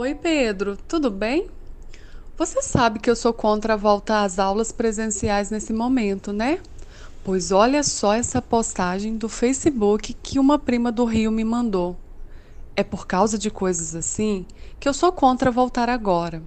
[0.00, 1.50] Oi, Pedro, tudo bem?
[2.36, 6.60] Você sabe que eu sou contra a volta às aulas presenciais nesse momento, né?
[7.24, 11.96] Pois olha só essa postagem do Facebook que uma prima do Rio me mandou.
[12.76, 14.46] É por causa de coisas assim
[14.78, 16.44] que eu sou contra voltar agora.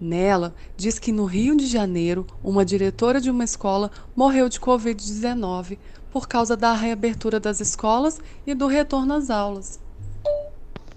[0.00, 5.78] Nela, diz que no Rio de Janeiro, uma diretora de uma escola morreu de Covid-19
[6.10, 9.78] por causa da reabertura das escolas e do retorno às aulas.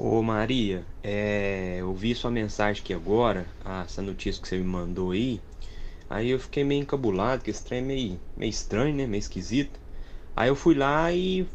[0.04, 3.46] Ô Maria, é, eu vi sua mensagem aqui agora,
[3.86, 5.40] essa notícia que você me mandou aí.
[6.10, 9.06] Aí eu fiquei meio encabulado, que esse trem é meio, meio estranho, né?
[9.08, 9.80] Meio esquisito.
[10.36, 11.48] Aí eu fui lá e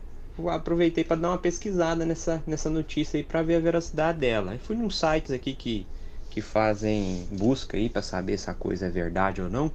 [0.50, 4.52] aproveitei para dar uma pesquisada nessa, nessa notícia aí para ver a veracidade dela.
[4.52, 5.86] Aí fui num sites aqui que,
[6.30, 9.72] que fazem busca aí para saber se a coisa é verdade ou não.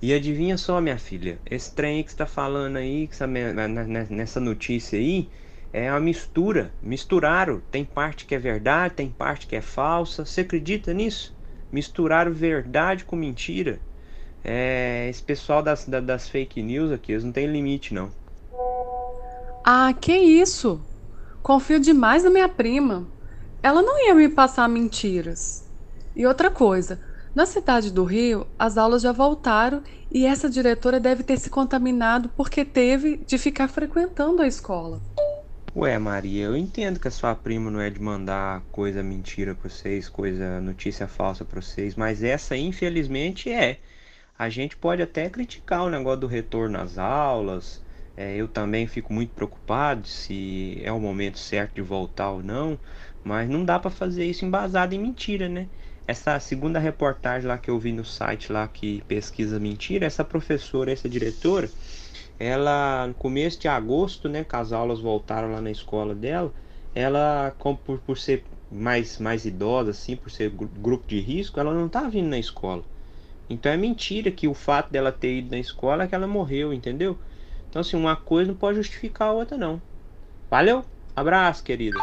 [0.00, 4.40] E adivinha só, minha filha, esse trem que você tá falando aí, que essa, nessa
[4.40, 5.28] notícia aí,
[5.76, 6.72] é a mistura.
[6.82, 7.60] Misturaram.
[7.70, 10.24] Tem parte que é verdade, tem parte que é falsa.
[10.24, 11.36] Você acredita nisso?
[11.70, 13.78] Misturaram verdade com mentira.
[14.42, 18.10] É, esse pessoal das, das fake news aqui, eles não tem limite, não.
[19.62, 20.80] Ah, que isso?
[21.42, 23.06] Confio demais na minha prima.
[23.62, 25.68] Ela não ia me passar mentiras.
[26.14, 27.02] E outra coisa,
[27.34, 32.30] na cidade do Rio, as aulas já voltaram e essa diretora deve ter se contaminado
[32.34, 35.02] porque teve de ficar frequentando a escola.
[35.76, 39.68] Ué, Maria, eu entendo que a sua prima não é de mandar coisa mentira pra
[39.68, 43.80] vocês, coisa notícia falsa pra vocês, mas essa, infelizmente, é.
[44.38, 47.84] A gente pode até criticar o negócio do retorno às aulas.
[48.16, 52.80] É, eu também fico muito preocupado se é o momento certo de voltar ou não,
[53.24, 55.70] mas não dá para fazer isso embasado em mentira, né?
[56.06, 60.92] Essa segunda reportagem lá que eu vi no site lá que pesquisa mentira, essa professora,
[60.92, 61.72] essa diretora,
[62.38, 66.52] ela no começo de agosto, né, que as aulas voltaram lá na escola dela,
[66.94, 71.88] ela por, por ser mais mais idosa assim, por ser grupo de risco, ela não
[71.88, 72.82] tá vindo na escola.
[73.48, 76.72] Então é mentira que o fato dela ter ido na escola é que ela morreu,
[76.72, 77.16] entendeu?
[77.70, 79.80] Então assim, uma coisa não pode justificar a outra não.
[80.50, 80.84] Valeu?
[81.14, 81.98] Abraço, querida.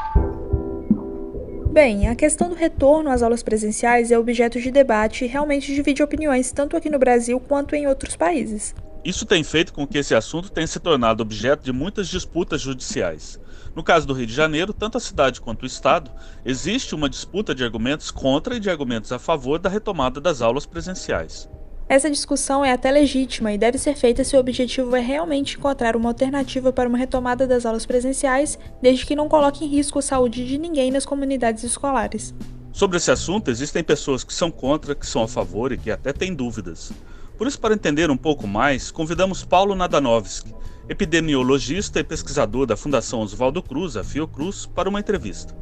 [1.72, 6.04] Bem, a questão do retorno às aulas presenciais é objeto de debate e realmente divide
[6.04, 8.76] opiniões tanto aqui no Brasil quanto em outros países.
[9.04, 13.38] Isso tem feito com que esse assunto tenha se tornado objeto de muitas disputas judiciais.
[13.76, 16.10] No caso do Rio de Janeiro, tanto a cidade quanto o Estado,
[16.46, 20.66] existe uma disputa de argumentos contra e de argumentos a favor da retomada das aulas
[20.66, 21.50] presenciais.
[21.90, 25.98] Essa discussão é até legítima e deve ser feita se o objetivo é realmente encontrar
[25.98, 30.02] uma alternativa para uma retomada das aulas presenciais, desde que não coloque em risco a
[30.02, 32.34] saúde de ninguém nas comunidades escolares.
[32.72, 36.14] Sobre esse assunto, existem pessoas que são contra, que são a favor e que até
[36.14, 36.94] têm dúvidas.
[37.38, 40.54] Por isso, para entender um pouco mais, convidamos Paulo Nadanovski,
[40.88, 45.56] epidemiologista e pesquisador da Fundação Oswaldo Cruz, a Fiocruz, para uma entrevista.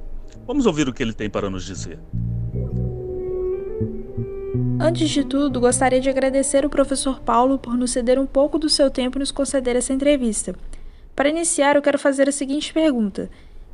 [0.45, 1.99] Vamos ouvir o que ele tem para nos dizer.
[4.79, 8.67] Antes de tudo, gostaria de agradecer o professor Paulo por nos ceder um pouco do
[8.67, 10.55] seu tempo e nos conceder essa entrevista.
[11.15, 13.29] Para iniciar, eu quero fazer a seguinte pergunta.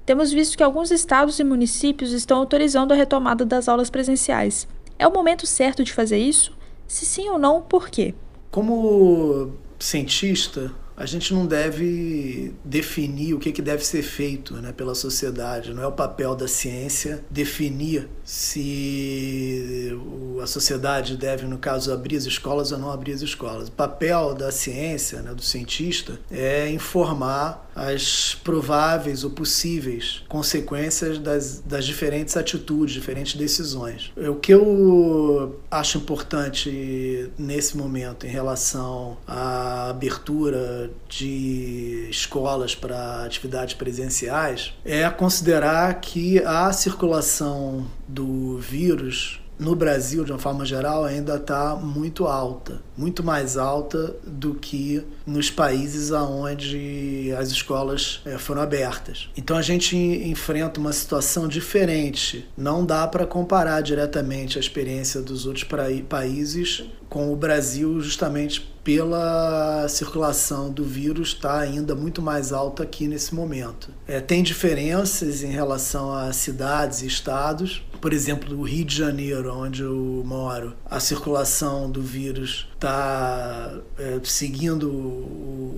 [0.06, 4.68] Temos visto que alguns estados e municípios estão autorizando a retomada das aulas presenciais.
[5.00, 6.56] É o momento certo de fazer isso?
[6.88, 8.14] Se sim ou não, por quê?
[8.50, 14.96] Como cientista, a gente não deve definir o que, que deve ser feito né, pela
[14.96, 15.72] sociedade.
[15.72, 19.96] Não é o papel da ciência definir se
[20.42, 23.68] a sociedade deve, no caso, abrir as escolas ou não abrir as escolas.
[23.68, 31.60] O papel da ciência, né, do cientista, é informar as prováveis ou possíveis consequências das,
[31.60, 34.12] das diferentes atitudes, diferentes decisões.
[34.18, 43.76] O que eu acho importante nesse momento em relação à abertura de escolas para atividades
[43.76, 51.35] presenciais é considerar que a circulação do vírus no Brasil, de uma forma geral, ainda
[51.35, 58.62] está muito alta, muito mais alta do que nos países onde as escolas é, foram
[58.62, 59.29] abertas.
[59.35, 62.47] Então a gente enfrenta uma situação diferente.
[62.57, 65.66] Não dá para comparar diretamente a experiência dos outros
[66.08, 73.05] países com o Brasil, justamente pela circulação do vírus está ainda muito mais alta aqui
[73.05, 73.90] nesse momento.
[74.08, 77.84] É, tem diferenças em relação a cidades e estados.
[77.99, 84.20] Por exemplo, o Rio de Janeiro, onde eu moro, a circulação do vírus está é,
[84.23, 84.88] seguindo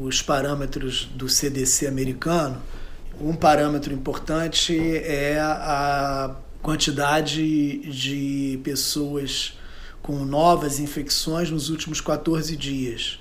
[0.02, 2.62] os parâmetros do CDC americano.
[3.22, 9.58] Um parâmetro importante é a quantidade de pessoas
[10.02, 13.20] com novas infecções nos últimos 14 dias.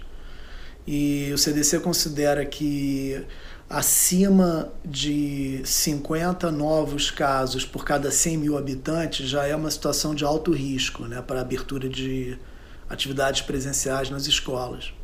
[0.91, 3.23] E o CDC considera que
[3.69, 10.25] acima de 50 novos casos por cada 100 mil habitantes já é uma situação de
[10.25, 12.39] alto risco né, para a abertura de
[12.89, 14.95] atividades presenciais nas escolas.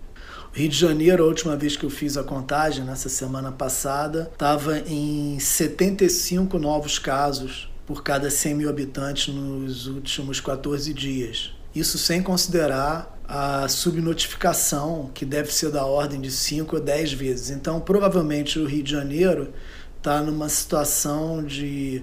[0.54, 4.78] Rio de Janeiro, a última vez que eu fiz a contagem, nessa semana passada, estava
[4.86, 11.52] em 75 novos casos por cada 100 mil habitantes nos últimos 14 dias.
[11.74, 17.50] Isso sem considerar a subnotificação, que deve ser da ordem de 5 a 10 vezes.
[17.50, 19.52] Então, provavelmente, o Rio de Janeiro
[19.96, 22.02] está numa situação de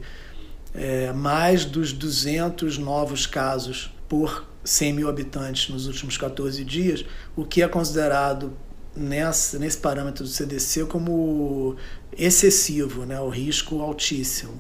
[0.74, 7.46] é, mais dos 200 novos casos por 100 mil habitantes nos últimos 14 dias, o
[7.46, 8.54] que é considerado
[8.96, 11.76] nessa, nesse parâmetro do CDC como
[12.18, 14.60] excessivo, né, o risco altíssimo.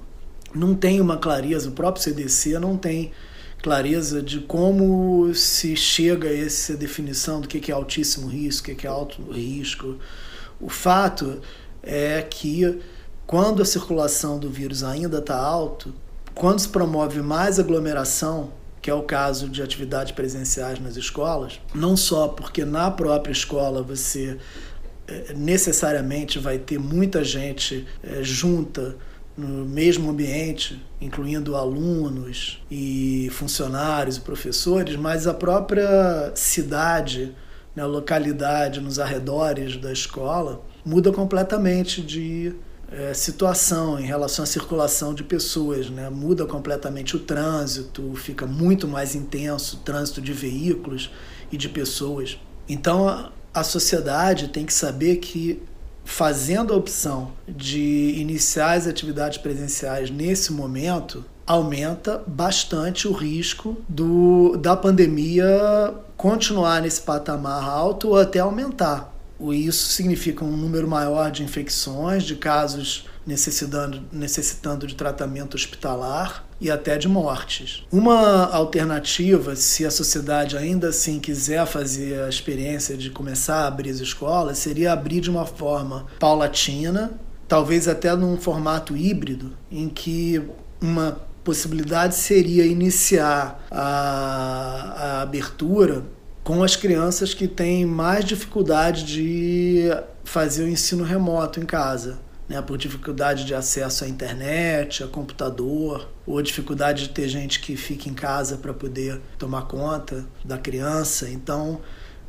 [0.53, 3.11] Não tem uma clareza, o próprio CDC não tem
[3.61, 8.87] clareza de como se chega a essa definição do que é altíssimo risco, o que
[8.87, 9.97] é alto risco.
[10.59, 11.41] O fato
[11.83, 12.79] é que
[13.25, 15.93] quando a circulação do vírus ainda está alto,
[16.33, 21.95] quando se promove mais aglomeração, que é o caso de atividades presenciais nas escolas, não
[21.95, 24.39] só porque na própria escola você
[25.07, 28.95] eh, necessariamente vai ter muita gente eh, junta
[29.37, 37.35] no mesmo ambiente, incluindo alunos e funcionários e professores, mas a própria cidade,
[37.75, 42.53] né, a localidade nos arredores da escola muda completamente de
[42.91, 46.09] é, situação em relação à circulação de pessoas, né?
[46.09, 51.09] muda completamente o trânsito, fica muito mais intenso o trânsito de veículos
[51.51, 52.37] e de pessoas.
[52.67, 55.61] Então a, a sociedade tem que saber que
[56.03, 64.55] fazendo a opção de iniciar as atividades presenciais nesse momento, aumenta bastante o risco do,
[64.57, 69.13] da pandemia continuar nesse patamar alto ou até aumentar.
[69.51, 76.69] Isso significa um número maior de infecções, de casos necessitando, necessitando de tratamento hospitalar e
[76.69, 77.83] até de mortes.
[77.91, 83.89] Uma alternativa, se a sociedade ainda assim quiser fazer a experiência de começar a abrir
[83.89, 90.39] as escolas, seria abrir de uma forma paulatina, talvez até num formato híbrido, em que
[90.79, 96.03] uma possibilidade seria iniciar a, a abertura
[96.43, 99.89] com as crianças que têm mais dificuldade de
[100.23, 102.19] fazer o ensino remoto em casa
[102.51, 107.77] né, por dificuldade de acesso à internet, a computador, ou dificuldade de ter gente que
[107.77, 111.29] fica em casa para poder tomar conta da criança.
[111.29, 111.79] Então,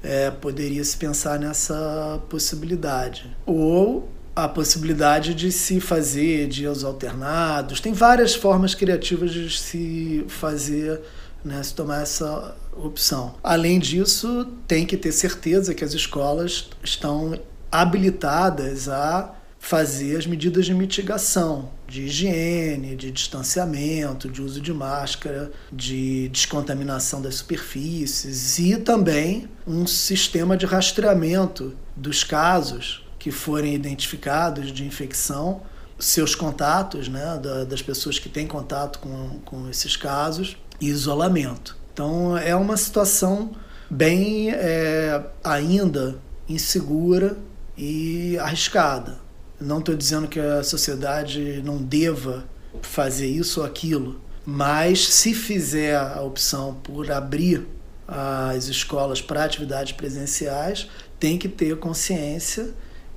[0.00, 3.36] é, poderia se pensar nessa possibilidade.
[3.44, 7.80] Ou a possibilidade de se fazer dias alternados.
[7.80, 11.00] Tem várias formas criativas de se fazer,
[11.44, 13.34] né, se tomar essa opção.
[13.42, 17.36] Além disso, tem que ter certeza que as escolas estão
[17.72, 25.53] habilitadas a fazer as medidas de mitigação, de higiene, de distanciamento, de uso de máscara,
[25.73, 34.73] de descontaminação das superfícies e também um sistema de rastreamento dos casos que forem identificados
[34.73, 35.62] de infecção,
[35.97, 41.76] seus contatos, né, das pessoas que têm contato com, com esses casos e isolamento.
[41.94, 43.53] Então é uma situação
[43.88, 46.19] bem é, ainda
[46.49, 47.38] insegura
[47.79, 49.21] e arriscada.
[49.62, 52.44] Não estou dizendo que a sociedade não deva
[52.81, 57.66] fazer isso ou aquilo, mas se fizer a opção por abrir
[58.07, 60.88] as escolas para atividades presenciais,
[61.19, 62.71] tem que ter consciência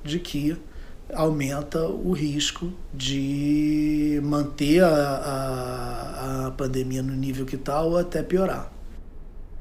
[0.04, 0.56] de que
[1.12, 8.22] aumenta o risco de manter a, a, a pandemia no nível que está ou até
[8.22, 8.75] piorar.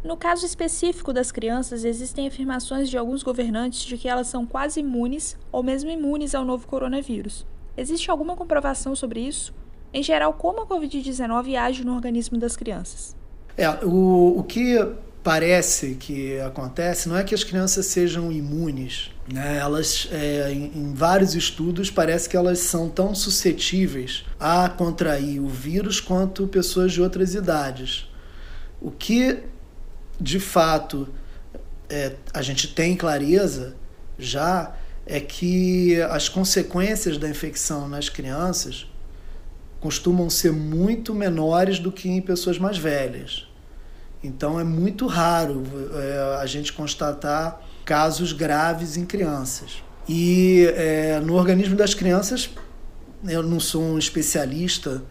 [0.05, 4.79] No caso específico das crianças, existem afirmações de alguns governantes de que elas são quase
[4.79, 7.43] imunes ou mesmo imunes ao novo coronavírus.
[7.75, 9.51] Existe alguma comprovação sobre isso?
[9.91, 13.15] Em geral, como a Covid-19 age no organismo das crianças?
[13.57, 14.77] É, o, o que
[15.23, 19.09] parece que acontece não é que as crianças sejam imunes.
[19.33, 19.57] Né?
[19.57, 25.47] Elas, é, em, em, vários estudos, parece que elas são tão suscetíveis a contrair o
[25.47, 28.07] vírus quanto pessoas de outras idades.
[28.79, 29.54] O que
[30.19, 31.07] de fato
[31.89, 33.75] é, a gente tem clareza
[34.17, 34.73] já
[35.05, 38.87] é que as consequências da infecção nas crianças
[39.79, 43.47] costumam ser muito menores do que em pessoas mais velhas.
[44.23, 49.83] Então é muito raro é, a gente constatar casos graves em crianças.
[50.09, 52.49] E é, no organismo das crianças,
[53.27, 55.03] eu não sou um especialista,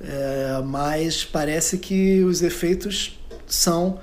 [0.00, 3.98] é, mas parece que os efeitos são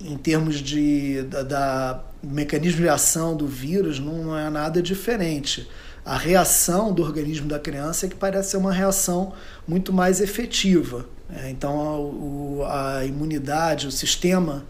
[0.00, 5.68] em termos de, da, da mecanismo de ação do vírus, não, é nada diferente.
[6.04, 9.32] a reação do organismo da criança é que parece ser uma reação
[9.66, 11.06] muito mais efetiva.
[11.30, 14.64] É, então, a, a imunidade, o sistema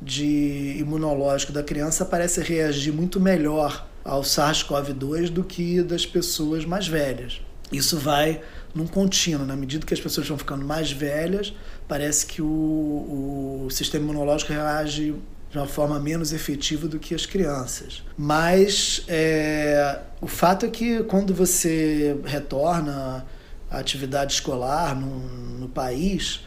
[0.00, 6.86] de imunológico da criança parece reagir muito melhor ao SARS-CoV-2 do que das pessoas mais
[6.86, 7.40] velhas.
[7.70, 8.40] Isso vai
[8.74, 11.52] num contínuo, na medida que as pessoas vão ficando mais velhas,
[11.88, 15.14] parece que o, o sistema imunológico reage
[15.50, 18.02] de uma forma menos efetiva do que as crianças.
[18.16, 23.26] Mas é, o fato é que quando você retorna
[23.70, 26.46] à atividade escolar no, no país,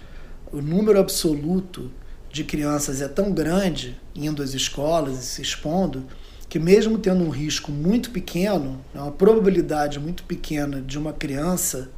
[0.52, 1.92] o número absoluto
[2.32, 6.06] de crianças é tão grande indo às escolas e se expondo
[6.48, 11.90] que mesmo tendo um risco muito pequeno, né, uma probabilidade muito pequena de uma criança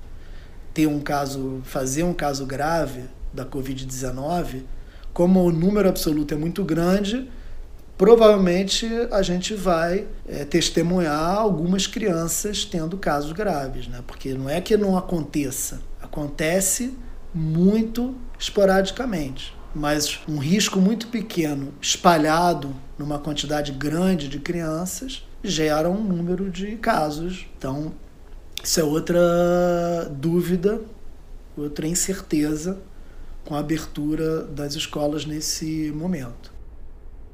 [0.74, 3.02] ter um caso, fazer um caso grave
[3.34, 4.63] da Covid-19,
[5.13, 7.30] como o número absoluto é muito grande,
[7.98, 14.02] provavelmente a gente vai é, testemunhar algumas crianças tendo casos graves, né?
[14.06, 16.98] Porque não é que não aconteça, acontece
[17.34, 26.04] muito esporadicamente, mas um risco muito pequeno espalhado numa quantidade grande de crianças gera um
[26.04, 27.48] número de casos.
[27.58, 27.94] Então,
[28.63, 30.82] isso é outra dúvida,
[31.58, 32.80] outra incerteza
[33.46, 36.54] com a abertura das escolas nesse momento.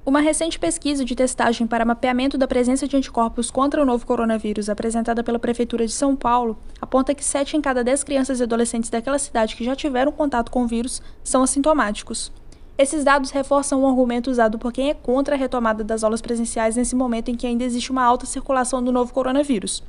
[0.05, 4.67] Uma recente pesquisa de testagem para mapeamento da presença de anticorpos contra o novo coronavírus,
[4.67, 8.89] apresentada pela Prefeitura de São Paulo, aponta que 7 em cada 10 crianças e adolescentes
[8.89, 12.31] daquela cidade que já tiveram contato com o vírus são assintomáticos.
[12.75, 16.75] Esses dados reforçam um argumento usado por quem é contra a retomada das aulas presenciais
[16.75, 19.83] nesse momento em que ainda existe uma alta circulação do novo coronavírus.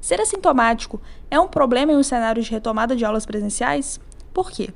[0.00, 4.00] Ser assintomático é um problema em um cenário de retomada de aulas presenciais?
[4.32, 4.70] Por quê?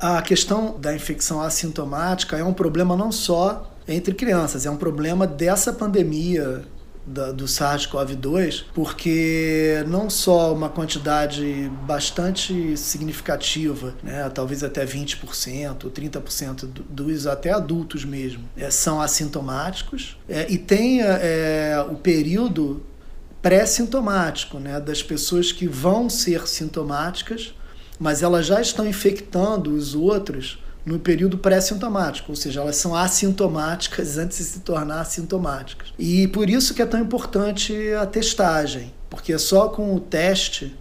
[0.00, 5.26] A questão da infecção assintomática é um problema não só entre crianças, é um problema
[5.26, 6.64] dessa pandemia
[7.06, 16.68] da, do SARS-CoV-2, porque não só uma quantidade bastante significativa, né, talvez até 20%, 30%
[16.88, 22.82] dos até adultos mesmo, é, são assintomáticos, é, e tem é, o período
[23.40, 27.52] pré-sintomático, né, das pessoas que vão ser sintomáticas
[28.02, 34.18] mas elas já estão infectando os outros no período pré-sintomático, ou seja, elas são assintomáticas
[34.18, 35.94] antes de se tornar assintomáticas.
[35.96, 40.76] E por isso que é tão importante a testagem, porque é só com o teste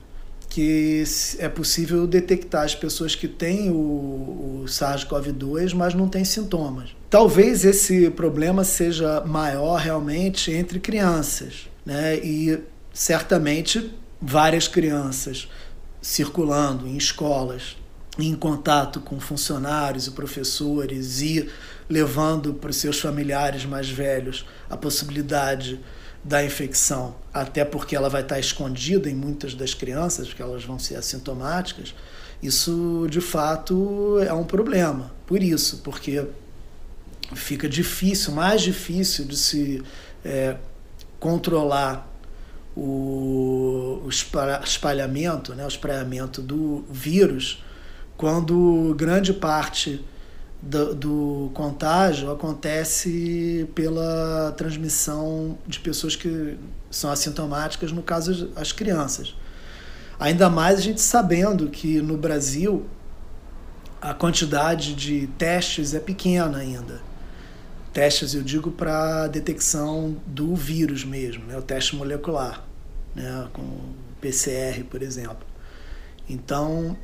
[0.50, 1.04] que
[1.38, 6.90] é possível detectar as pessoas que têm o, o SARS-CoV-2, mas não têm sintomas.
[7.08, 12.18] Talvez esse problema seja maior realmente entre crianças, né?
[12.18, 12.60] E
[12.92, 15.48] certamente várias crianças
[16.02, 17.78] circulando em escolas,
[18.18, 21.50] em contato com funcionários e professores e
[21.90, 25.80] levando para os seus familiares mais velhos a possibilidade
[26.24, 30.78] da infecção, até porque ela vai estar escondida em muitas das crianças, porque elas vão
[30.78, 31.96] ser assintomáticas,
[32.42, 35.12] isso de fato é um problema.
[35.26, 36.26] Por isso, porque
[37.36, 39.84] fica difícil, mais difícil de se
[40.24, 40.58] é,
[41.20, 42.11] controlar
[42.76, 47.64] o, o espalhamento, né, o espalhamento do vírus,
[48.18, 50.04] quando grande parte
[50.62, 56.58] do, do, contágio acontece pela transmissão de pessoas que
[56.90, 59.36] são assintomáticas, no caso as crianças.
[60.20, 62.86] Ainda mais a gente sabendo que no Brasil
[64.00, 67.02] a quantidade de testes é pequena ainda.
[67.94, 71.58] Testes, eu digo, para detecção do vírus mesmo, né?
[71.58, 72.64] o teste molecular,
[73.14, 73.48] né?
[73.52, 73.64] com
[74.22, 75.46] PCR, por exemplo.
[76.30, 76.96] Então,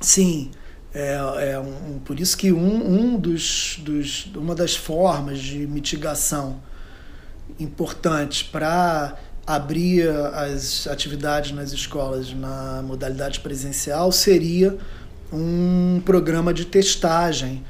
[0.00, 0.50] sim,
[0.92, 6.60] é, é um, por isso que um, um dos, dos, uma das formas de mitigação
[7.60, 9.16] importantes para
[9.46, 14.76] abrir as atividades nas escolas na modalidade presencial seria
[15.32, 17.64] um programa de testagem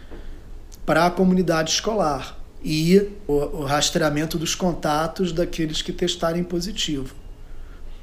[0.86, 7.14] para a comunidade escolar e o, o rastreamento dos contatos daqueles que testarem positivo.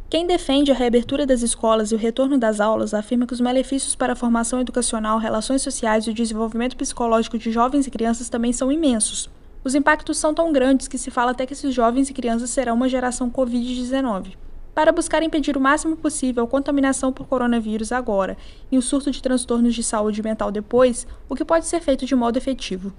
[0.09, 3.95] Quem defende a reabertura das escolas e o retorno das aulas afirma que os malefícios
[3.95, 8.53] para a formação educacional, relações sociais e o desenvolvimento psicológico de jovens e crianças também
[8.53, 9.27] são imensos.
[9.63, 12.75] Os impactos são tão grandes que se fala até que esses jovens e crianças serão
[12.75, 14.33] uma geração Covid-19
[14.73, 18.37] para buscar impedir o máximo possível a contaminação por coronavírus agora
[18.71, 22.15] e o surto de transtornos de saúde mental depois, o que pode ser feito de
[22.15, 22.91] modo efetivo?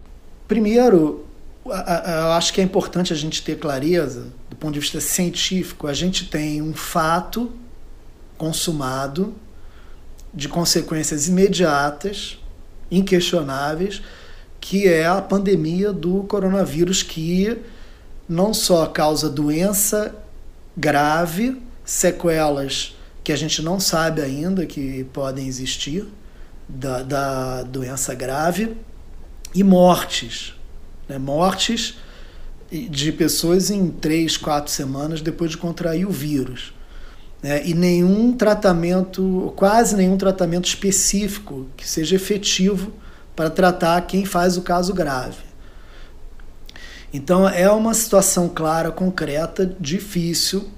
[0.46, 1.24] Primeiro,
[1.66, 5.94] eu acho que é importante a gente ter clareza, do ponto de vista científico, a
[5.94, 7.50] gente tem um fato
[8.36, 9.34] consumado
[10.32, 12.38] de consequências imediatas,
[12.90, 14.02] inquestionáveis,
[14.60, 17.58] que é a pandemia do coronavírus, que
[18.28, 20.14] não só causa doença
[20.76, 26.06] grave sequelas que a gente não sabe ainda que podem existir
[26.68, 28.76] da, da doença grave
[29.54, 30.54] e mortes.
[31.08, 31.18] Né?
[31.18, 31.96] Mortes
[32.70, 36.74] de pessoas em três, quatro semanas depois de contrair o vírus.
[37.42, 37.66] Né?
[37.66, 42.92] E nenhum tratamento, quase nenhum tratamento específico que seja efetivo
[43.36, 45.53] para tratar quem faz o caso grave.
[47.14, 50.68] Então é uma situação clara, concreta, difícil,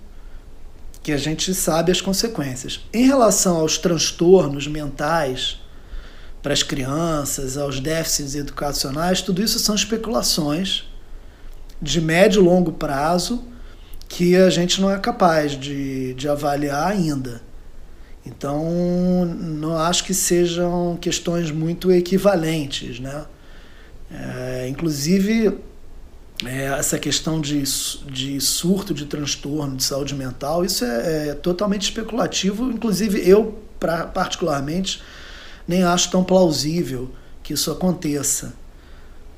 [1.03, 2.83] que a gente sabe as consequências.
[2.93, 5.63] Em relação aos transtornos mentais
[6.43, 10.85] para as crianças, aos déficits educacionais, tudo isso são especulações
[11.81, 13.43] de médio e longo prazo
[14.07, 17.41] que a gente não é capaz de, de avaliar ainda.
[18.27, 23.01] Então, não acho que sejam questões muito equivalentes.
[23.01, 23.25] Né?
[24.11, 25.65] É, inclusive,
[26.45, 31.83] é, essa questão de, de surto de transtorno de saúde mental, isso é, é totalmente
[31.83, 32.71] especulativo.
[32.71, 35.03] Inclusive, eu, pra, particularmente,
[35.67, 37.11] nem acho tão plausível
[37.43, 38.55] que isso aconteça.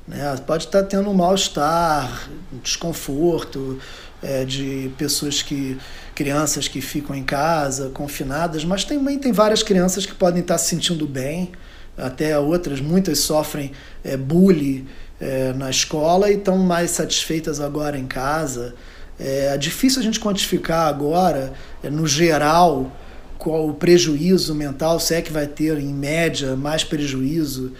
[0.07, 0.35] Né?
[0.45, 3.79] Pode estar tendo um mal-estar, um desconforto
[4.21, 5.77] é, de pessoas que.
[6.13, 10.67] crianças que ficam em casa, confinadas, mas também tem várias crianças que podem estar se
[10.67, 11.53] sentindo bem,
[11.97, 13.71] até outras, muitas sofrem
[14.03, 14.85] é, bullying
[15.19, 18.75] é, na escola e estão mais satisfeitas agora em casa.
[19.19, 22.91] É, é difícil a gente quantificar agora, é, no geral,
[23.37, 27.73] qual o prejuízo mental, se é que vai ter, em média, mais prejuízo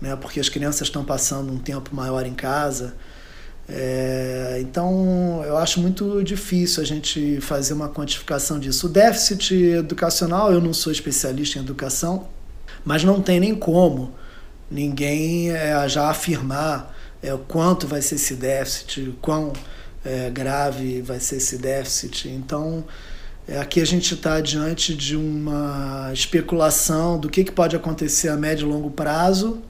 [0.00, 2.94] né, porque as crianças estão passando um tempo maior em casa.
[3.68, 8.86] É, então, eu acho muito difícil a gente fazer uma quantificação disso.
[8.86, 12.28] O déficit educacional, eu não sou especialista em educação,
[12.84, 14.14] mas não tem nem como
[14.70, 19.52] ninguém é, já afirmar é, quanto vai ser esse déficit, quão
[20.04, 22.28] é, grave vai ser esse déficit.
[22.28, 22.84] Então,
[23.48, 28.36] é, aqui a gente está diante de uma especulação do que, que pode acontecer a
[28.36, 29.62] médio e longo prazo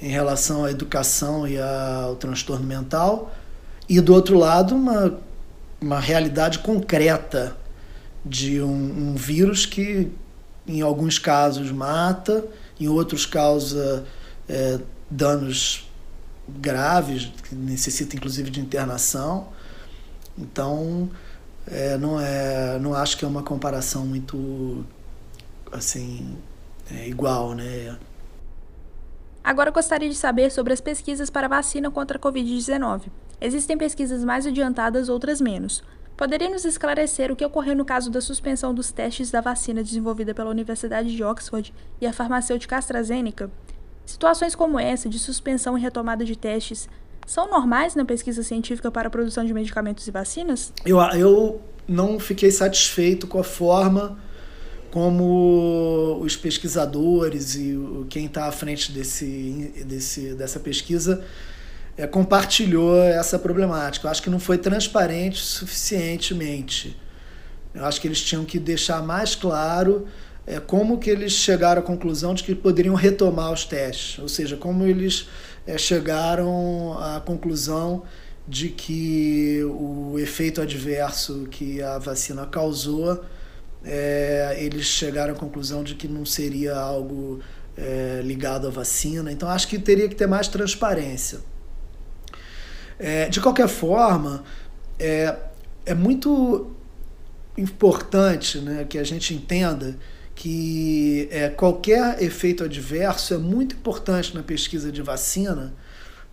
[0.00, 3.34] em relação à educação e ao transtorno mental,
[3.88, 5.18] e do outro lado, uma,
[5.80, 7.56] uma realidade concreta
[8.24, 10.10] de um, um vírus que,
[10.66, 12.44] em alguns casos, mata,
[12.84, 14.04] em outros causa
[14.48, 14.78] é,
[15.10, 15.88] danos
[16.48, 19.48] graves, que necessita inclusive de internação.
[20.36, 21.08] Então,
[21.66, 24.84] é, não é, não acho que é uma comparação muito
[25.72, 26.36] assim
[26.90, 27.96] é, igual, né?
[29.42, 33.02] Agora gostaria de saber sobre as pesquisas para vacina contra a Covid-19.
[33.40, 35.82] Existem pesquisas mais adiantadas, outras menos.
[36.16, 40.32] Poderia nos esclarecer o que ocorreu no caso da suspensão dos testes da vacina desenvolvida
[40.32, 43.50] pela Universidade de Oxford e a farmacêutica AstraZeneca?
[44.06, 46.88] Situações como essa, de suspensão e retomada de testes,
[47.26, 50.72] são normais na pesquisa científica para a produção de medicamentos e vacinas?
[50.86, 54.16] Eu, eu não fiquei satisfeito com a forma
[54.92, 57.76] como os pesquisadores e
[58.08, 61.24] quem está à frente desse, desse, dessa pesquisa
[61.96, 64.06] é, compartilhou essa problemática.
[64.06, 66.96] Eu acho que não foi transparente suficientemente.
[67.74, 70.06] Eu acho que eles tinham que deixar mais claro
[70.46, 74.56] é, como que eles chegaram à conclusão de que poderiam retomar os testes, ou seja,
[74.56, 75.28] como eles
[75.66, 78.02] é, chegaram à conclusão
[78.46, 83.24] de que o efeito adverso que a vacina causou
[83.84, 87.40] é, eles chegaram à conclusão de que não seria algo
[87.76, 89.30] é, ligado à vacina.
[89.30, 91.40] Então, acho que teria que ter mais transparência.
[92.98, 94.44] É, de qualquer forma,
[94.98, 95.36] é,
[95.84, 96.70] é muito
[97.56, 99.96] importante né, que a gente entenda
[100.34, 105.72] que é, qualquer efeito adverso é muito importante na pesquisa de vacina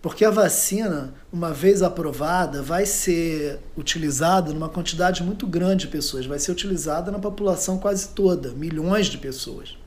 [0.02, 6.26] porque a vacina, uma vez aprovada, vai ser utilizada numa quantidade muito grande de pessoas,
[6.26, 9.78] vai ser utilizada na população quase toda, milhões de pessoas.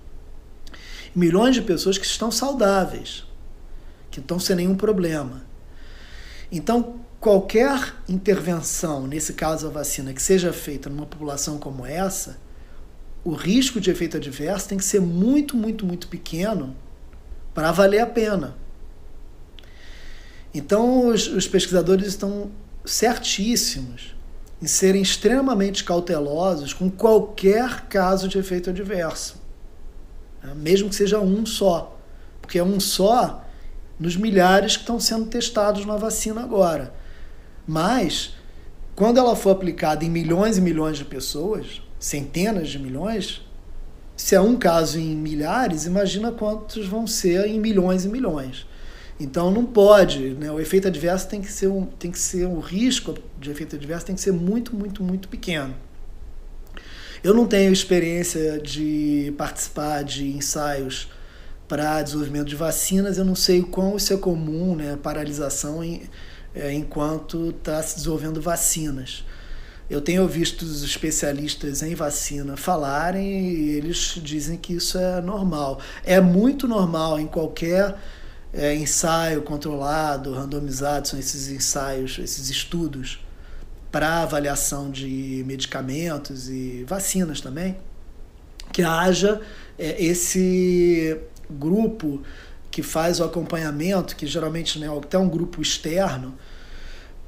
[1.13, 3.25] Milhões de pessoas que estão saudáveis,
[4.09, 5.43] que estão sem nenhum problema.
[6.51, 12.37] Então, qualquer intervenção, nesse caso a vacina, que seja feita numa população como essa,
[13.23, 16.75] o risco de efeito adverso tem que ser muito, muito, muito pequeno
[17.53, 18.55] para valer a pena.
[20.53, 22.51] Então, os, os pesquisadores estão
[22.85, 24.15] certíssimos
[24.61, 29.41] em serem extremamente cautelosos com qualquer caso de efeito adverso,
[30.43, 30.53] né?
[30.55, 31.99] mesmo que seja um só,
[32.41, 33.44] porque um só
[33.99, 36.93] nos milhares que estão sendo testados na vacina agora.
[37.67, 38.35] Mas,
[38.95, 43.41] quando ela for aplicada em milhões e milhões de pessoas, centenas de milhões,
[44.15, 48.65] se é um caso em milhares, imagina quantos vão ser em milhões e milhões.
[49.19, 50.51] Então não pode, né?
[50.51, 54.05] O efeito adverso tem que ser um, tem que ser um risco de efeito adverso
[54.05, 55.73] tem que ser muito, muito, muito pequeno.
[57.23, 61.09] Eu não tenho experiência de participar de ensaios
[61.67, 66.03] para desenvolvimento de vacinas, eu não sei o quão isso é comum, né, paralisação em,
[66.53, 69.23] é, enquanto está se desenvolvendo vacinas.
[69.89, 75.79] Eu tenho visto os especialistas em vacina falarem e eles dizem que isso é normal.
[76.03, 77.95] É muito normal em qualquer
[78.51, 83.23] é, ensaio controlado, randomizado, são esses ensaios, esses estudos
[83.91, 87.77] para avaliação de medicamentos e vacinas também,
[88.73, 89.39] que haja
[89.77, 91.17] é, esse
[91.49, 92.21] grupo
[92.71, 96.35] que faz o acompanhamento, que geralmente né, até um grupo externo,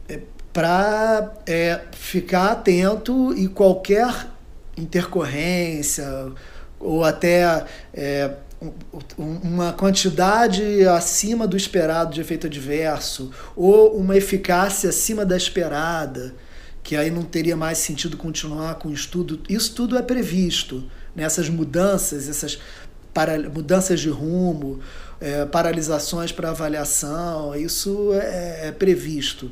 [0.09, 0.19] é,
[0.51, 4.27] para é, ficar atento e qualquer
[4.77, 6.05] intercorrência
[6.79, 8.31] ou até é,
[9.17, 16.33] uma quantidade acima do esperado de efeito adverso ou uma eficácia acima da esperada,
[16.81, 19.39] que aí não teria mais sentido continuar com o estudo.
[19.47, 22.59] Isso tudo é previsto nessas mudanças, essas
[23.17, 24.79] para, mudanças de rumo,
[25.19, 29.51] é, paralisações para avaliação, isso é, é previsto.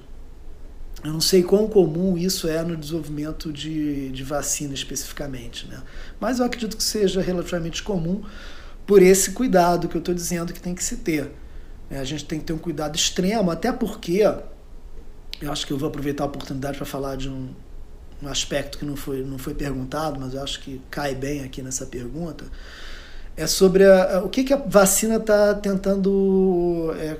[1.03, 5.81] Eu não sei quão comum isso é no desenvolvimento de, de vacina especificamente, né?
[6.19, 8.23] mas eu acredito que seja relativamente comum
[8.85, 11.31] por esse cuidado que eu estou dizendo que tem que se ter.
[11.89, 14.21] É, a gente tem que ter um cuidado extremo, até porque
[15.41, 17.49] eu acho que eu vou aproveitar a oportunidade para falar de um,
[18.21, 21.63] um aspecto que não foi, não foi perguntado, mas eu acho que cai bem aqui
[21.63, 22.45] nessa pergunta.
[23.37, 27.17] É sobre a, o que, que a vacina está tentando é,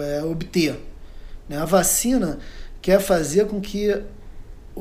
[0.00, 0.78] é, obter.
[1.48, 1.56] Né?
[1.58, 2.38] A vacina
[2.82, 3.90] quer fazer com que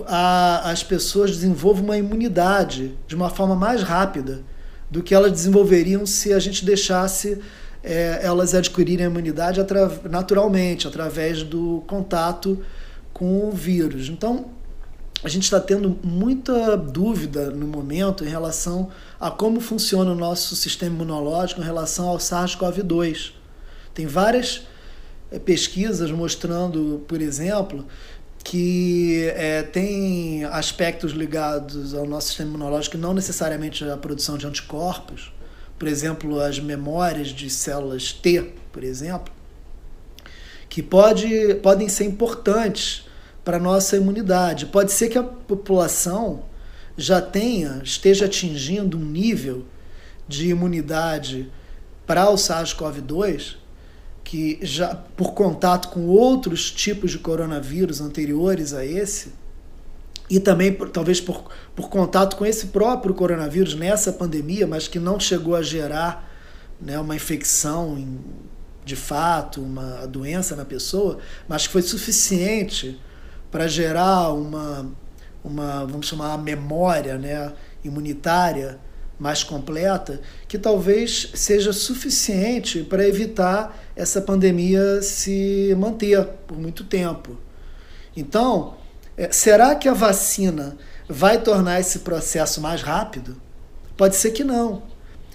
[0.06, 4.42] a, as pessoas desenvolvam uma imunidade de uma forma mais rápida
[4.90, 7.42] do que elas desenvolveriam se a gente deixasse
[7.84, 12.62] é, elas adquirirem a imunidade atra naturalmente, através do contato
[13.14, 14.10] com o vírus.
[14.10, 14.57] Então,
[15.24, 20.56] a gente está tendo muita dúvida no momento em relação a como funciona o nosso
[20.56, 23.32] sistema imunológico em relação ao SARS-CoV-2.
[23.94, 24.68] Tem várias
[25.32, 27.86] é, pesquisas mostrando, por exemplo,
[28.44, 35.34] que é, tem aspectos ligados ao nosso sistema imunológico, não necessariamente a produção de anticorpos,
[35.80, 39.34] por exemplo, as memórias de células T, por exemplo,
[40.70, 43.08] que pode, podem ser importantes
[43.48, 44.66] para nossa imunidade.
[44.66, 46.44] Pode ser que a população
[46.98, 49.64] já tenha, esteja atingindo um nível
[50.28, 51.50] de imunidade
[52.06, 53.56] para o SARS-CoV-2
[54.22, 59.32] que já por contato com outros tipos de coronavírus anteriores a esse,
[60.30, 65.00] e também por, talvez por, por contato com esse próprio coronavírus nessa pandemia, mas que
[65.00, 66.30] não chegou a gerar
[66.82, 68.20] né, uma infecção em,
[68.84, 73.00] de fato, uma doença na pessoa, mas que foi suficiente
[73.58, 74.88] para gerar uma,
[75.44, 77.52] uma, vamos chamar, a memória né,
[77.84, 78.78] imunitária
[79.18, 87.36] mais completa, que talvez seja suficiente para evitar essa pandemia se manter por muito tempo.
[88.16, 88.78] Então,
[89.18, 90.78] é, será que a vacina
[91.10, 93.42] vai tornar esse processo mais rápido?
[93.98, 94.84] Pode ser que não.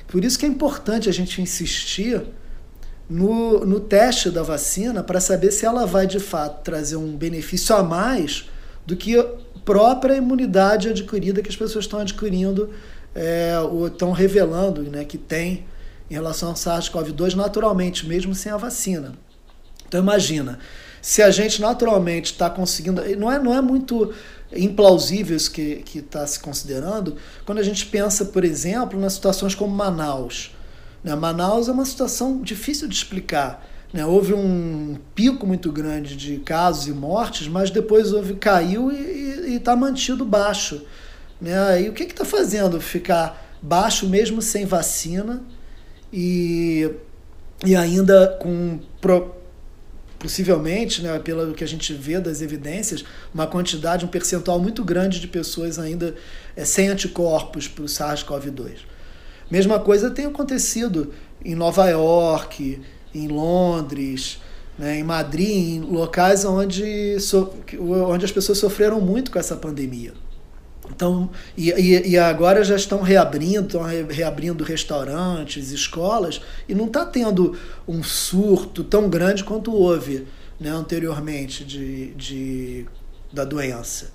[0.07, 2.25] Por isso que é importante a gente insistir
[3.13, 7.77] no, no teste da vacina para saber se ela vai de fato trazer um benefício
[7.77, 8.49] a mais
[8.87, 9.27] do que a
[9.67, 12.71] própria imunidade adquirida que as pessoas estão adquirindo
[13.15, 15.67] é, ou estão revelando né, que tem
[16.11, 19.13] em relação ao SARS-CoV-2 naturalmente, mesmo sem a vacina.
[19.87, 20.59] Então imagina,
[21.03, 23.03] se a gente naturalmente está conseguindo.
[23.17, 24.13] Não é, não é muito
[24.55, 29.75] implausível isso que está se considerando quando a gente pensa, por exemplo, nas situações como
[29.75, 30.55] Manaus.
[31.03, 31.15] Né?
[31.15, 33.67] Manaus é uma situação difícil de explicar.
[33.93, 34.05] Né?
[34.07, 39.77] Houve um pico muito grande de casos e mortes, mas depois houve caiu e está
[39.77, 40.83] mantido baixo.
[41.41, 41.83] Né?
[41.83, 45.43] E o que está fazendo ficar baixo mesmo sem vacina
[46.13, 46.91] e,
[47.65, 49.35] e ainda com pro,
[50.23, 55.19] possivelmente, né, pelo que a gente vê das evidências, uma quantidade, um percentual muito grande
[55.19, 56.15] de pessoas ainda
[56.55, 58.92] é, sem anticorpos para o SARS-CoV-2.
[59.53, 61.13] Mesma coisa tem acontecido
[61.45, 62.81] em Nova York,
[63.15, 64.41] em Londres,
[64.79, 70.15] né, em Madrid, em locais onde, so, onde as pessoas sofreram muito com essa pandemia.
[70.89, 77.05] Então, e, e, e, agora já estão reabrindo, estão reabrindo restaurantes, escolas, e não está
[77.05, 77.55] tendo
[77.87, 80.27] um surto tão grande quanto houve
[80.59, 82.87] né, anteriormente de, de,
[83.31, 84.13] da doença.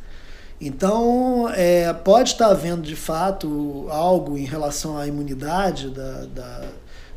[0.59, 6.65] Então, é, pode estar havendo de fato algo em relação à imunidade, da, da,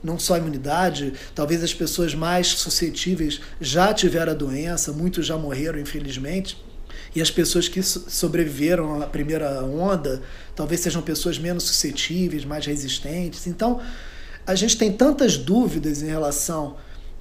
[0.04, 5.38] não só a imunidade, talvez as pessoas mais suscetíveis já tiveram a doença, muitos já
[5.38, 6.62] morreram, infelizmente
[7.14, 10.22] E as pessoas que sobreviveram à primeira onda
[10.54, 13.46] talvez sejam pessoas menos suscetíveis, mais resistentes.
[13.46, 13.80] Então,
[14.46, 16.76] a gente tem tantas dúvidas em relação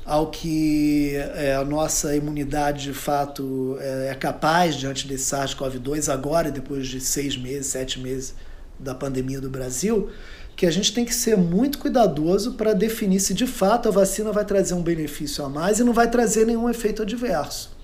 [0.09, 6.49] ao que é, a nossa imunidade de fato é, é capaz diante desse SARS-CoV-2 agora,
[6.49, 8.33] depois de seis meses, sete meses
[8.79, 10.09] da pandemia do Brasil,
[10.55, 14.31] que a gente tem que ser muito cuidadoso para definir se de fato a vacina
[14.31, 17.77] vai trazer um benefício a mais e não vai trazer nenhum efeito adverso.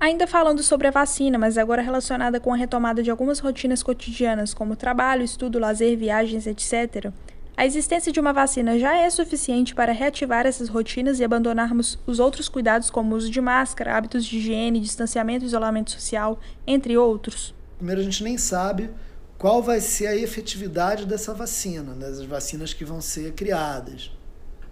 [0.00, 4.52] Ainda falando sobre a vacina, mas agora relacionada com a retomada de algumas rotinas cotidianas,
[4.52, 7.12] como trabalho, estudo, lazer, viagens, etc.,
[7.56, 12.18] a existência de uma vacina já é suficiente para reativar essas rotinas e abandonarmos os
[12.18, 17.54] outros cuidados, como uso de máscara, hábitos de higiene, distanciamento isolamento social, entre outros?
[17.76, 18.90] Primeiro, a gente nem sabe
[19.38, 24.10] qual vai ser a efetividade dessa vacina, das vacinas que vão ser criadas.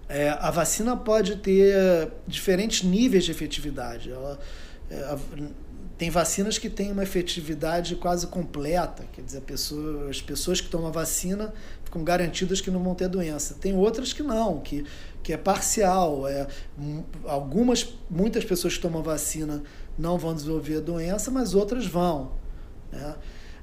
[0.08, 4.10] É, a vacina pode ter diferentes níveis de efetividade.
[4.10, 4.38] Ela,
[4.90, 5.16] é,
[5.96, 10.88] tem vacinas que têm uma efetividade quase completa, quer dizer, pessoa, as pessoas que tomam
[10.88, 11.54] a vacina
[11.92, 13.54] ficam garantidas que não vão ter doença.
[13.60, 14.84] Tem outras que não, que,
[15.22, 16.26] que é parcial.
[16.26, 16.46] É,
[17.26, 19.62] algumas, muitas pessoas que tomam vacina
[19.98, 22.32] não vão desenvolver a doença, mas outras vão.
[22.90, 23.14] Né?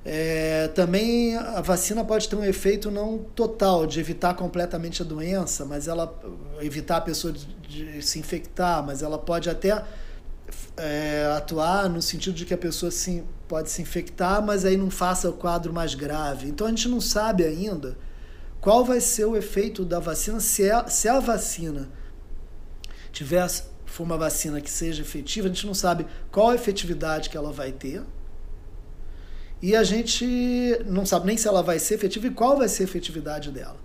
[0.06, 5.66] É, também a vacina pode ter um efeito não total de evitar completamente a doença,
[5.66, 6.18] mas ela
[6.62, 9.84] evitar a pessoa de, de se infectar, mas ela pode até
[10.78, 14.92] é, atuar no sentido de que a pessoa sim, pode se infectar, mas aí não
[14.92, 16.48] faça o quadro mais grave.
[16.48, 17.98] Então a gente não sabe ainda
[18.62, 21.90] qual vai ser o efeito da vacina se, é, se a vacina
[23.12, 23.48] tiver
[23.86, 27.52] for uma vacina que seja efetiva, a gente não sabe qual a efetividade que ela
[27.52, 28.04] vai ter.
[29.62, 30.26] E a gente
[30.86, 33.78] não sabe nem se ela vai ser efetiva e qual vai ser a efetividade dela.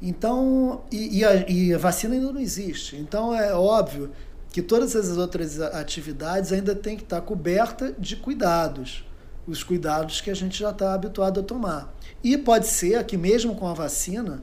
[0.00, 2.96] Então, e, e, a, e a vacina ainda não existe.
[2.96, 4.10] Então é óbvio
[4.50, 9.04] que todas as outras atividades ainda têm que estar coberta de cuidados,
[9.48, 11.94] os cuidados que a gente já está habituado a tomar.
[12.22, 14.42] E pode ser que mesmo com a vacina,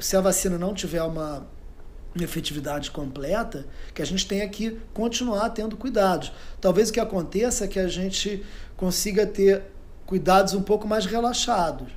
[0.00, 1.46] se a vacina não tiver uma
[2.18, 6.32] efetividade completa, que a gente tenha que continuar tendo cuidados.
[6.60, 8.42] Talvez o que aconteça é que a gente
[8.76, 9.64] consiga ter
[10.06, 11.88] cuidados um pouco mais relaxados.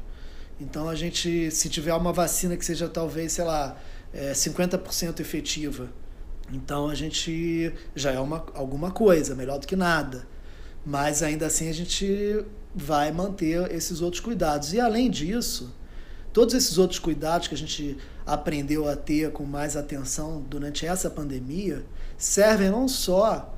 [0.59, 3.77] Então a gente, se tiver uma vacina que seja talvez, sei lá,
[4.12, 5.89] é, 50% efetiva,
[6.51, 10.27] então a gente já é uma, alguma coisa, melhor do que nada.
[10.85, 14.73] Mas ainda assim a gente vai manter esses outros cuidados.
[14.73, 15.73] E além disso,
[16.31, 21.09] todos esses outros cuidados que a gente aprendeu a ter com mais atenção durante essa
[21.09, 21.83] pandemia
[22.17, 23.53] servem não só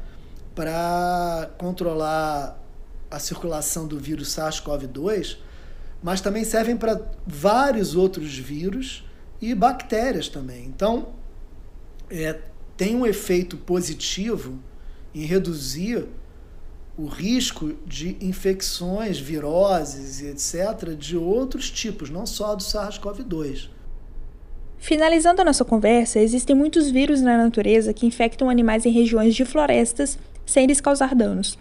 [0.55, 2.57] para controlar
[3.09, 5.37] a circulação do vírus SARS-CoV-2,
[6.01, 9.03] mas também servem para vários outros vírus
[9.41, 10.65] e bactérias também.
[10.65, 11.09] Então,
[12.09, 12.39] é,
[12.77, 14.59] tem um efeito positivo
[15.13, 16.07] em reduzir
[17.01, 23.69] o risco de infecções, viroses e etc., de outros tipos, não só do SARS-CoV-2.
[24.77, 29.43] Finalizando a nossa conversa, existem muitos vírus na natureza que infectam animais em regiões de
[29.45, 31.57] florestas sem lhes causar danos.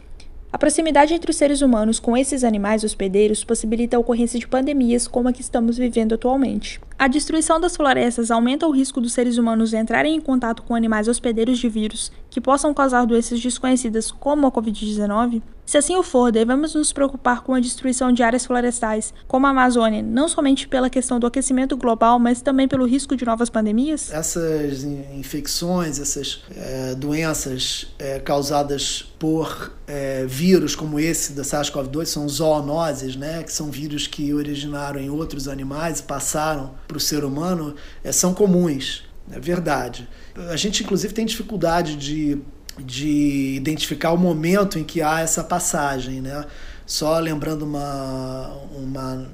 [0.52, 5.08] A proximidade entre os seres humanos com esses animais hospedeiros possibilita a ocorrência de pandemias
[5.08, 6.80] como a que estamos vivendo atualmente.
[7.00, 11.08] A destruição das florestas aumenta o risco dos seres humanos entrarem em contato com animais
[11.08, 15.40] hospedeiros de vírus que possam causar doenças desconhecidas como a Covid-19?
[15.70, 19.50] Se assim o for, devemos nos preocupar com a destruição de áreas florestais, como a
[19.50, 24.12] Amazônia, não somente pela questão do aquecimento global, mas também pelo risco de novas pandemias?
[24.12, 32.28] Essas infecções, essas é, doenças é, causadas por é, vírus como esse da SARS-CoV-2 são
[32.28, 37.24] zoonoses, né, que são vírus que originaram em outros animais e passaram para o ser
[37.24, 37.76] humano,
[38.12, 40.08] são comuns, é verdade.
[40.50, 42.42] A gente, inclusive, tem dificuldade de
[42.84, 46.44] de identificar o momento em que há essa passagem, né?
[46.86, 49.28] Só lembrando uma, uma,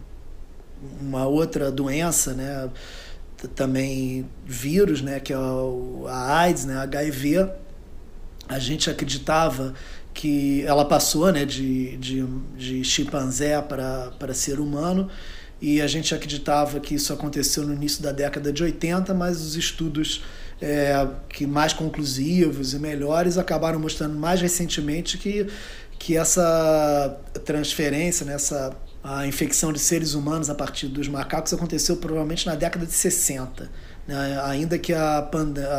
[1.01, 2.69] uma outra doença, né?
[3.55, 5.21] Também vírus, né?
[5.21, 6.77] Que é a AIDS, né?
[6.79, 7.49] HIV.
[8.49, 9.75] A gente acreditava
[10.13, 11.45] que ela passou, né?
[11.45, 15.09] De, de, de chimpanzé para ser humano
[15.61, 19.57] e a gente acreditava que isso aconteceu no início da década de 80, mas os
[19.57, 20.23] estudos
[20.61, 25.47] é, que mais conclusivos e melhores acabaram mostrando mais recentemente que,
[25.99, 28.77] que essa transferência, né, essa
[29.09, 33.71] a infecção de seres humanos a partir dos macacos aconteceu provavelmente na década de 60.
[34.05, 34.41] Né?
[34.43, 35.31] Ainda que a,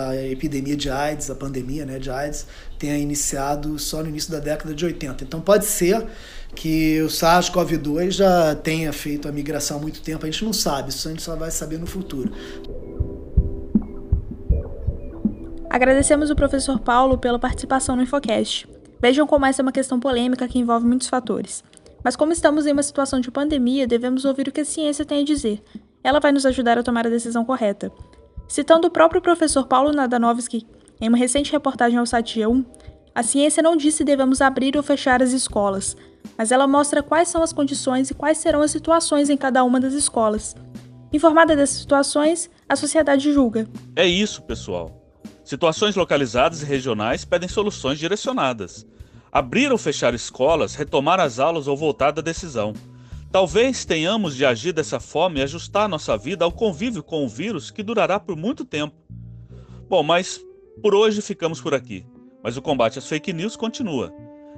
[0.10, 2.48] a, epidemia de AIDS, a pandemia né, de AIDS,
[2.80, 5.26] tenha iniciado só no início da década de 80.
[5.26, 6.06] Então pode ser
[6.56, 10.90] que o SARS-CoV-2 já tenha feito a migração há muito tempo, a gente não sabe,
[10.90, 12.32] isso a gente só vai saber no futuro.
[15.70, 18.68] Agradecemos o professor Paulo pela participação no Infocast.
[19.00, 21.64] Vejam como essa é uma questão polêmica que envolve muitos fatores.
[22.04, 25.22] Mas como estamos em uma situação de pandemia, devemos ouvir o que a ciência tem
[25.22, 25.62] a dizer.
[26.04, 27.92] Ela vai nos ajudar a tomar a decisão correta.
[28.48, 30.66] Citando o próprio professor Paulo Nadanovski,
[31.02, 32.66] em uma recente reportagem ao Satia 1,
[33.14, 35.98] a ciência não diz se devemos abrir ou fechar as escolas,
[36.38, 39.80] mas ela mostra quais são as condições e quais serão as situações em cada uma
[39.80, 40.56] das escolas.
[41.14, 43.68] Informada dessas situações, a sociedade julga.
[43.96, 45.04] É isso, pessoal.
[45.44, 48.86] Situações localizadas e regionais pedem soluções direcionadas.
[49.32, 52.74] Abrir ou fechar escolas, retomar as aulas ou voltar da decisão.
[53.32, 57.72] Talvez tenhamos de agir dessa forma e ajustar nossa vida ao convívio com o vírus
[57.72, 58.96] que durará por muito tempo.
[59.88, 60.42] Bom, mas
[60.82, 62.06] por hoje ficamos por aqui.
[62.44, 64.14] Mas o combate às fake news continua.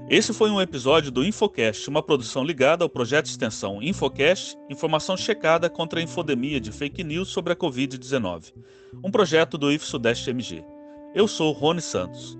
[0.08, 5.18] Esse foi um episódio do Infocast, uma produção ligada ao projeto de extensão Infocast, informação
[5.18, 8.54] checada contra a infodemia de fake news sobre a Covid-19,
[9.04, 10.64] um projeto do IF Sudeste MG.
[11.14, 12.38] Eu sou Rony Santos.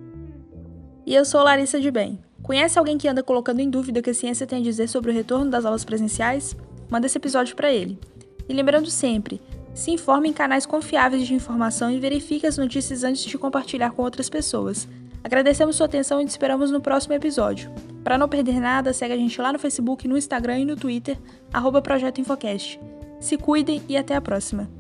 [1.06, 2.20] E eu sou Larissa de Bem.
[2.42, 5.12] Conhece alguém que anda colocando em dúvida o que a ciência tem a dizer sobre
[5.12, 6.56] o retorno das aulas presenciais?
[6.90, 8.00] Manda esse episódio para ele.
[8.48, 9.42] E lembrando sempre,
[9.74, 14.02] se informe em canais confiáveis de informação e verifique as notícias antes de compartilhar com
[14.02, 14.88] outras pessoas.
[15.24, 17.72] Agradecemos sua atenção e te esperamos no próximo episódio.
[18.04, 21.18] Para não perder nada, segue a gente lá no Facebook, no Instagram e no Twitter,
[21.52, 22.80] arroba Projeto Infocast.
[23.20, 24.79] Se cuidem e até a próxima!